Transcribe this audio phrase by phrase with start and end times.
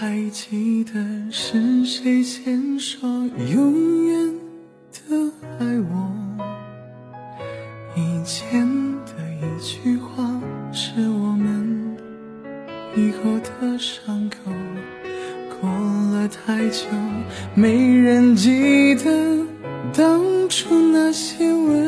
[0.00, 0.92] 还记得
[1.28, 3.10] 是谁先说
[3.52, 4.32] 永远
[4.92, 6.12] 的爱我？
[7.96, 8.64] 以前
[9.04, 10.22] 的一句话，
[10.72, 11.96] 是我们
[12.96, 14.52] 以后的伤口。
[15.60, 16.86] 过了太久，
[17.56, 19.44] 没人记得
[19.92, 21.87] 当初那些温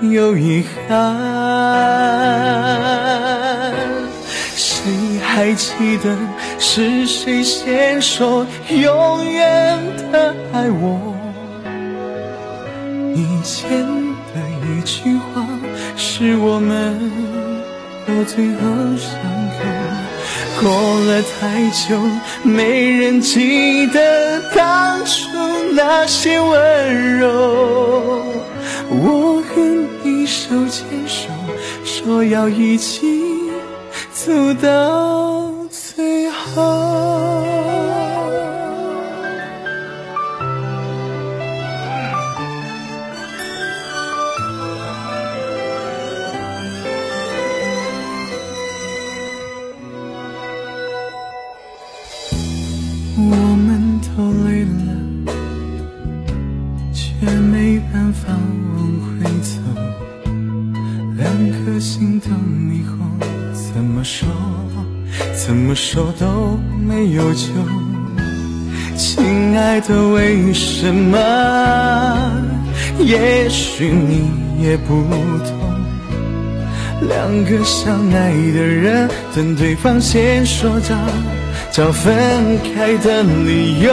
[0.00, 0.94] 有遗憾。
[4.54, 6.16] 谁还记得
[6.58, 9.78] 是谁先说永远
[10.12, 11.14] 的爱我？
[13.14, 13.68] 以前
[14.32, 15.44] 的一句话，
[15.96, 16.98] 是我们
[18.06, 18.60] 到最后
[18.96, 19.10] 伤
[19.50, 19.58] 口。
[20.60, 20.70] 过
[21.04, 22.00] 了太久，
[22.42, 25.28] 没人记得当初
[25.72, 28.24] 那些温柔。
[28.90, 29.77] 我和你
[30.28, 31.30] 手牵手，
[31.84, 33.24] 说要一起。
[34.12, 36.62] 走到最后，
[64.08, 64.26] 说，
[65.34, 67.48] 怎么说都没有救。
[68.96, 71.18] 亲爱的，为什么？
[72.98, 74.30] 也许你
[74.62, 75.04] 也不
[75.44, 75.52] 懂。
[77.02, 80.96] 两个相爱的人，等对方先说着
[81.70, 83.92] 找分开的理由。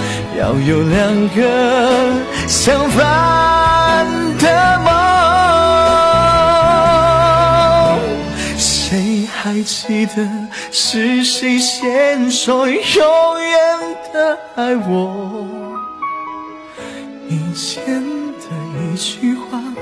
[0.41, 1.39] 要有两个
[2.47, 4.07] 相反
[4.39, 4.89] 的梦，
[8.57, 10.27] 谁还记得
[10.71, 13.59] 是谁先说永远
[14.11, 15.45] 的爱我？
[17.29, 18.49] 以前的
[18.91, 19.61] 一句话，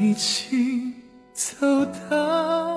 [0.00, 0.94] 一起
[1.34, 2.69] 走到。